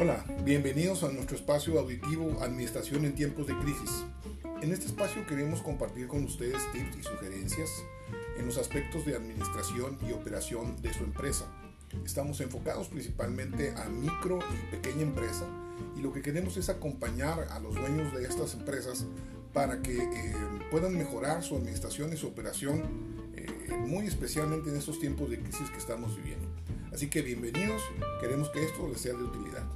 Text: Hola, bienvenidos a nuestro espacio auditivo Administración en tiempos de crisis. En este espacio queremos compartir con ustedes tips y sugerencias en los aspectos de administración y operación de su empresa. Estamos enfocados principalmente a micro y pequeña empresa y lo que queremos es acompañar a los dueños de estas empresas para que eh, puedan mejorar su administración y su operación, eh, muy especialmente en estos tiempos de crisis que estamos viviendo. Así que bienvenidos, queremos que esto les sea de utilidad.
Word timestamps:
Hola, 0.00 0.24
bienvenidos 0.44 1.02
a 1.02 1.10
nuestro 1.10 1.36
espacio 1.36 1.76
auditivo 1.76 2.40
Administración 2.40 3.04
en 3.04 3.16
tiempos 3.16 3.48
de 3.48 3.58
crisis. 3.58 4.04
En 4.62 4.70
este 4.70 4.86
espacio 4.86 5.26
queremos 5.26 5.60
compartir 5.60 6.06
con 6.06 6.22
ustedes 6.22 6.62
tips 6.72 6.98
y 6.98 7.02
sugerencias 7.02 7.68
en 8.38 8.46
los 8.46 8.58
aspectos 8.58 9.04
de 9.04 9.16
administración 9.16 9.98
y 10.08 10.12
operación 10.12 10.80
de 10.82 10.94
su 10.94 11.02
empresa. 11.02 11.46
Estamos 12.04 12.40
enfocados 12.40 12.86
principalmente 12.86 13.74
a 13.76 13.88
micro 13.88 14.38
y 14.38 14.76
pequeña 14.76 15.02
empresa 15.02 15.46
y 15.96 16.00
lo 16.00 16.12
que 16.12 16.22
queremos 16.22 16.56
es 16.56 16.68
acompañar 16.68 17.48
a 17.50 17.58
los 17.58 17.74
dueños 17.74 18.14
de 18.14 18.22
estas 18.22 18.54
empresas 18.54 19.04
para 19.52 19.82
que 19.82 19.98
eh, 19.98 20.34
puedan 20.70 20.96
mejorar 20.96 21.42
su 21.42 21.56
administración 21.56 22.12
y 22.12 22.16
su 22.16 22.28
operación, 22.28 22.84
eh, 23.34 23.48
muy 23.84 24.06
especialmente 24.06 24.70
en 24.70 24.76
estos 24.76 25.00
tiempos 25.00 25.28
de 25.28 25.40
crisis 25.40 25.68
que 25.70 25.78
estamos 25.78 26.14
viviendo. 26.14 26.46
Así 26.92 27.10
que 27.10 27.20
bienvenidos, 27.20 27.82
queremos 28.20 28.48
que 28.50 28.64
esto 28.64 28.86
les 28.88 29.00
sea 29.00 29.14
de 29.14 29.24
utilidad. 29.24 29.66